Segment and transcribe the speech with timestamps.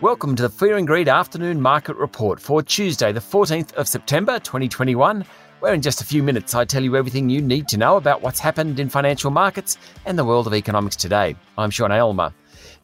[0.00, 4.38] Welcome to the Fear and Greed Afternoon Market Report for Tuesday, the 14th of September
[4.38, 5.24] 2021,
[5.58, 8.22] where in just a few minutes I tell you everything you need to know about
[8.22, 9.76] what's happened in financial markets
[10.06, 11.34] and the world of economics today.
[11.58, 12.32] I'm Sean Aylmer.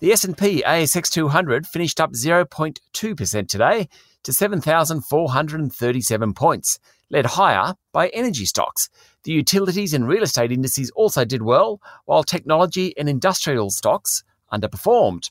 [0.00, 3.88] The S&P ASX 200 finished up 0.2% today
[4.24, 8.88] to 7,437 points, led higher by energy stocks.
[9.22, 15.30] The utilities and real estate indices also did well, while technology and industrial stocks underperformed.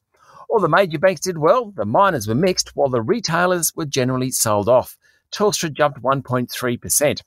[0.53, 4.29] All the major banks did well, the miners were mixed, while the retailers were generally
[4.29, 4.95] sold off.
[5.31, 7.21] Telstra jumped 1.3%.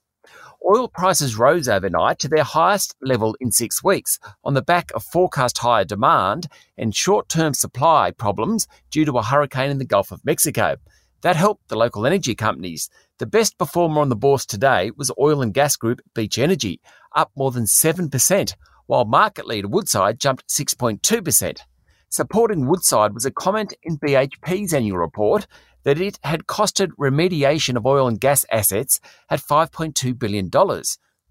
[0.65, 5.03] Oil prices rose overnight to their highest level in six weeks on the back of
[5.03, 6.47] forecast higher demand
[6.79, 10.77] and short term supply problems due to a hurricane in the Gulf of Mexico.
[11.23, 12.89] That helped the local energy companies.
[13.19, 16.81] The best performer on the bourse today was oil and gas group Beach Energy,
[17.12, 18.55] up more than 7%,
[18.87, 21.59] while market leader Woodside jumped 6.2%.
[22.09, 25.47] Supporting Woodside was a comment in BHP's annual report
[25.83, 30.50] that it had costed remediation of oil and gas assets at $5.2 billion,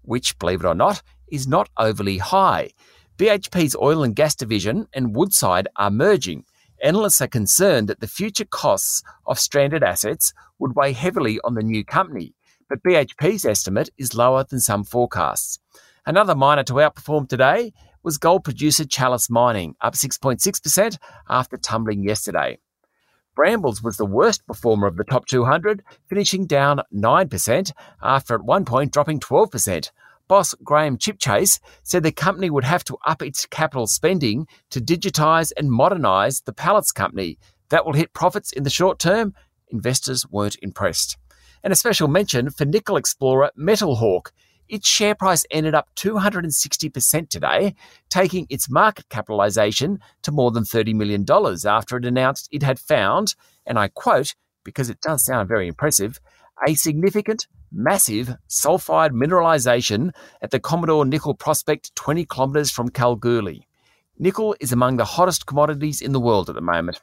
[0.02, 2.70] which, believe it or not, is not overly high.
[3.16, 6.44] BHP's oil and gas division and Woodside are merging.
[6.82, 11.62] Analysts are concerned that the future costs of stranded assets would weigh heavily on the
[11.62, 12.34] new company,
[12.68, 15.58] but BHP's estimate is lower than some forecasts.
[16.04, 17.72] Another miner to outperform today
[18.06, 20.96] was gold producer Chalice Mining, up 6.6%
[21.28, 22.56] after tumbling yesterday.
[23.34, 28.64] Brambles was the worst performer of the top 200, finishing down 9% after at one
[28.64, 29.90] point dropping 12%.
[30.28, 35.50] Boss Graham Chipchase said the company would have to up its capital spending to digitise
[35.56, 37.38] and modernise the pallets company.
[37.70, 39.34] That will hit profits in the short term.
[39.72, 41.16] Investors weren't impressed.
[41.64, 44.32] And a special mention for nickel explorer Metal Hawk.
[44.68, 47.74] Its share price ended up 260% today,
[48.08, 51.24] taking its market capitalisation to more than $30 million
[51.66, 56.20] after it announced it had found, and I quote, because it does sound very impressive,
[56.66, 63.68] a significant, massive sulfide mineralisation at the Commodore Nickel Prospect 20 kilometres from Kalgoorlie.
[64.18, 67.00] Nickel is among the hottest commodities in the world at the moment.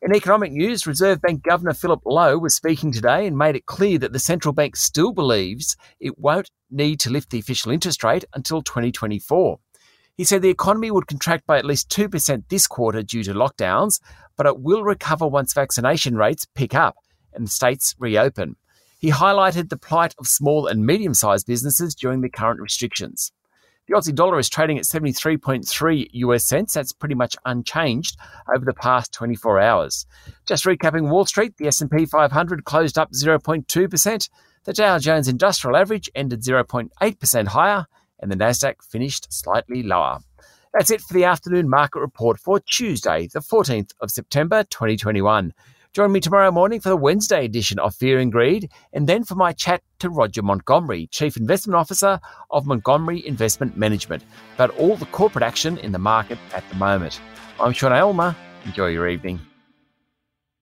[0.00, 3.98] In economic news, Reserve Bank Governor Philip Lowe was speaking today and made it clear
[3.98, 8.24] that the central bank still believes it won't need to lift the official interest rate
[8.32, 9.58] until 2024.
[10.16, 13.98] He said the economy would contract by at least 2% this quarter due to lockdowns,
[14.36, 16.94] but it will recover once vaccination rates pick up
[17.34, 18.54] and states reopen.
[19.00, 23.32] He highlighted the plight of small and medium sized businesses during the current restrictions.
[23.88, 26.74] The Aussie dollar is trading at 73.3 US cents.
[26.74, 28.18] That's pretty much unchanged
[28.54, 30.04] over the past 24 hours.
[30.46, 34.28] Just recapping Wall Street, the S&P 500 closed up 0.2%.
[34.64, 37.86] The Dow Jones Industrial Average ended 0.8% higher
[38.20, 40.18] and the Nasdaq finished slightly lower.
[40.74, 45.54] That's it for the afternoon market report for Tuesday, the 14th of September 2021.
[45.94, 49.34] Join me tomorrow morning for the Wednesday edition of Fear and Greed, and then for
[49.34, 54.22] my chat to Roger Montgomery, Chief Investment Officer of Montgomery Investment Management,
[54.54, 57.20] about all the corporate action in the market at the moment.
[57.58, 58.36] I'm Sean Aylmer.
[58.66, 59.40] Enjoy your evening.